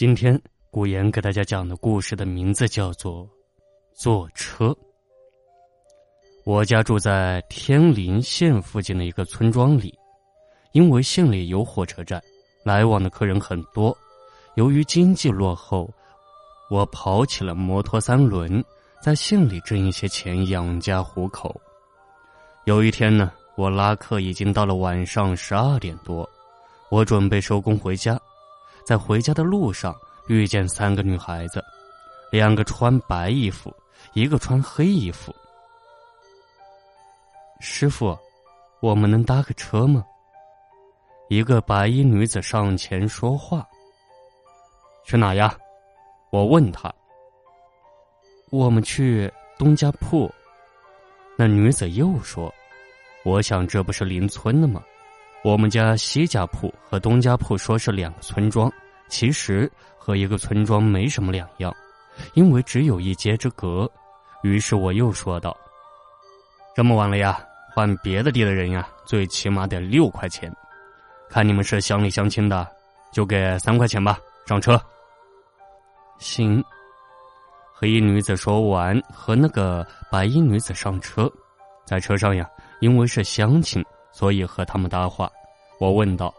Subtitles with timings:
[0.00, 3.22] 今天古言给大家讲的故事的名字叫做
[3.92, 4.68] 《坐车》。
[6.46, 9.94] 我家住在天林县附近的一个村庄里，
[10.72, 12.18] 因为县里有火车站，
[12.64, 13.94] 来往的客人很多。
[14.54, 15.92] 由于经济落后，
[16.70, 18.64] 我跑起了摩托三轮，
[19.02, 21.54] 在县里挣一些钱养家糊口。
[22.64, 26.26] 有一天呢，我拉客已经到了晚上十二点多，
[26.90, 28.18] 我准备收工回家。
[28.84, 29.94] 在回家的路上，
[30.28, 31.64] 遇见三个女孩子，
[32.30, 33.74] 两个穿白衣服，
[34.14, 35.34] 一个穿黑衣服。
[37.60, 38.18] 师傅，
[38.80, 40.04] 我们能搭个车吗？
[41.28, 43.66] 一个白衣女子上前说话。
[45.04, 45.56] 去哪呀？
[46.30, 46.92] 我问她。
[48.50, 50.28] 我们去东家铺。
[51.36, 52.52] 那女子又说
[53.24, 54.82] ：“我想这不是邻村的吗？”
[55.42, 58.70] 我们家西家铺和东家铺说是两个村庄，
[59.08, 61.74] 其实和一个村庄没什么两样，
[62.34, 63.90] 因为只有一街之隔。
[64.42, 65.56] 于是我又说道
[66.76, 67.38] ：“这么晚了呀，
[67.74, 70.54] 换别的地的人呀，最起码得六块钱。
[71.28, 72.66] 看你们是乡里乡亲的，
[73.12, 74.18] 就给三块钱吧。
[74.46, 74.80] 上车。”
[76.18, 76.62] 行。
[77.72, 81.30] 黑衣女子说完，和那个白衣女子上车，
[81.86, 82.46] 在车上呀，
[82.80, 83.82] 因为是乡亲。
[84.12, 85.30] 所以和他们搭话，
[85.78, 86.34] 我问道：“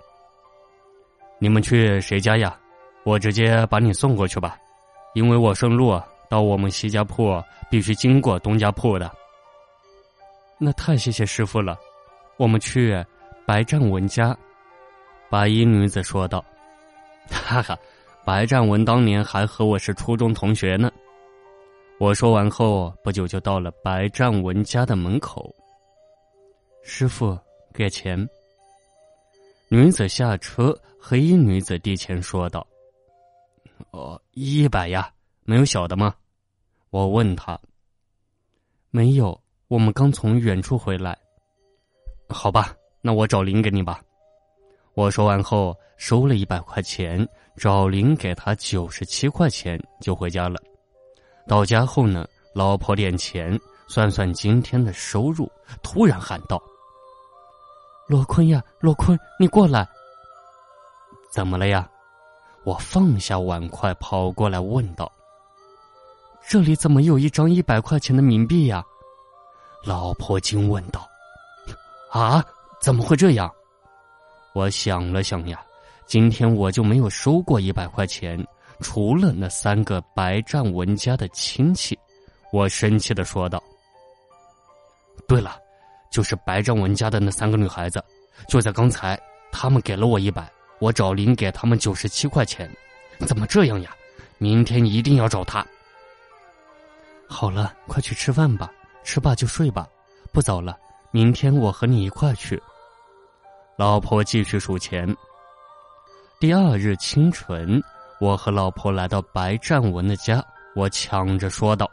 [1.40, 2.58] 你们去谁家呀？
[3.04, 4.58] 我直接把你送过去吧，
[5.16, 6.00] 因为我顺路
[6.30, 9.12] 到我们西家铺必须经过东家铺的。”
[10.60, 11.80] 那太谢谢师傅了，
[12.38, 13.04] 我们去
[13.48, 14.38] 白占文家。
[15.30, 16.46] 白衣女子说道
[17.32, 17.76] ：“哈哈，
[18.24, 20.92] 白占文当年还和我是初中同学呢。”
[21.98, 25.52] 我说完后，不久就到了白占文家的门口。
[26.84, 27.38] 师傅。
[27.74, 28.28] 给钱。
[29.70, 32.66] 女子下车，黑衣女子递钱说道
[33.92, 35.12] ：“哦，一百呀，
[35.44, 36.14] 没有小的吗？”
[36.92, 37.60] 我问他
[38.92, 41.18] ：“没有，我们刚从远处回来。”
[42.28, 44.02] 好吧，那我找零给你吧。
[44.94, 50.62] 我说完后，收了一百块钱，找零给他九十七块钱，就回家了。
[51.48, 53.58] 到家后呢，老婆点钱，
[53.88, 55.50] 算算今天的收入，
[55.82, 56.62] 突然喊道。
[58.12, 59.88] 罗坤呀，罗坤，你过来。
[61.32, 61.90] 怎么了呀？
[62.66, 65.10] 我放下碗筷，跑过来问道
[66.46, 68.84] ：“这里怎么有一张一百块钱的冥币呀？”
[69.88, 71.08] 老婆惊问道
[72.12, 72.44] ：“啊，
[72.82, 73.50] 怎么会这样？”
[74.52, 75.64] 我想了想呀，
[76.06, 78.46] 今天我就没有收过一百块钱，
[78.82, 81.98] 除了那三个白占文家的亲戚。
[82.52, 83.64] 我生气的说道
[85.30, 85.58] ：“对了。”
[86.12, 88.04] 就是白占文家的那三个女孩子，
[88.48, 89.20] 就在刚才，
[89.52, 90.48] 他们给了我一百，
[90.80, 92.70] 我找林给他们九十七块钱，
[93.26, 93.96] 怎么这样呀？
[94.38, 95.66] 明天一定要找他。
[97.28, 98.70] 好了，快去吃饭吧，
[99.04, 99.88] 吃罢就睡吧，
[100.34, 100.78] 不早了，
[101.12, 102.62] 明天我和你一块去。
[103.78, 105.16] 老婆继续数钱。
[106.40, 107.82] 第二日清晨，
[108.20, 110.44] 我和老婆来到白占文的家，
[110.76, 111.90] 我抢着说道：“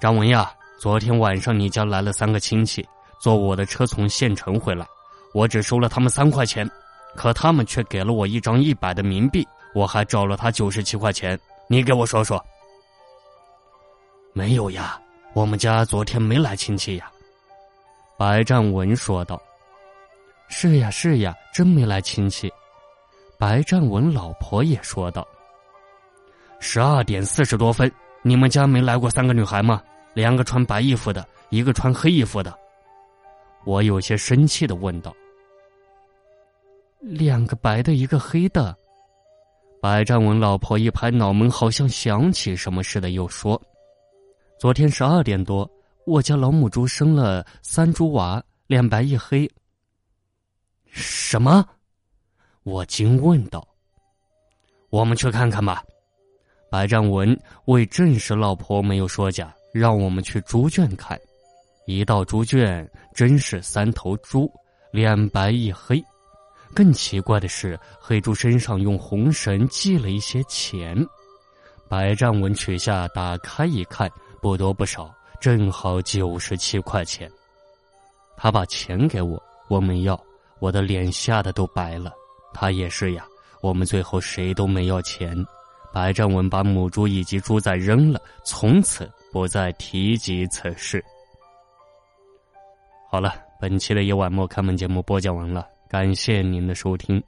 [0.00, 2.86] 张文呀，昨天晚上你家来了三个亲戚。”
[3.18, 4.86] 坐我的车从县城回来，
[5.32, 6.68] 我只收了他们三块钱，
[7.14, 11.38] 可他们却给了我一张一百的冥币，我还找了他九十七块钱。
[11.68, 12.44] 你给我说说。
[14.32, 15.00] 没有呀，
[15.32, 17.10] 我们家昨天没来亲戚呀。
[18.16, 19.40] 白占文说道。
[20.48, 22.52] 是呀是呀，真没来亲戚。
[23.38, 25.26] 白占文老婆也说道。
[26.60, 27.90] 十二点四十多分，
[28.22, 29.82] 你们家没来过三个女孩吗？
[30.14, 32.56] 两个穿白衣服的，一个穿黑衣服的。
[33.66, 35.14] 我有些生气的问道
[37.02, 38.74] ：“两个白的，一个黑的。”
[39.82, 43.60] 白占文老婆一拍脑门，好像想起什么似的，又说
[44.58, 45.68] ：“昨天十二点多，
[46.06, 49.50] 我家老母猪生了三猪娃，两白一黑。”
[50.86, 51.68] 什么？
[52.62, 53.66] 我惊问道。
[54.90, 55.82] “我们去看看吧。”
[56.70, 61.20] 白占文为证实老婆没有说假，让我们去猪圈看。
[61.86, 64.52] 一到猪圈，真是三头猪，
[64.90, 66.02] 脸白一黑。
[66.74, 70.96] 更奇怪的是，黑猪身上用红绳系了一些钱。
[71.88, 74.10] 白占文取下，打开一看，
[74.42, 77.30] 不多不少，正好九十七块钱。
[78.36, 80.20] 他把钱给我，我没要，
[80.58, 82.12] 我的脸吓得都白了。
[82.52, 83.24] 他也是呀，
[83.60, 85.36] 我们最后谁都没要钱。
[85.92, 91.02] 白占文把母猪以及猪仔扔了，从此不再提及此事。
[93.16, 97.18] 好了，本期的夜晚末开门节目播讲完了，感谢您的收听。